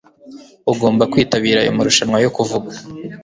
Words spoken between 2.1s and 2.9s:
yo kuvuga